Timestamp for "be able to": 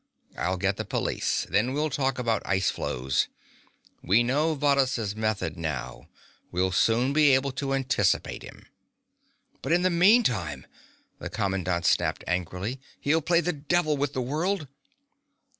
7.13-7.75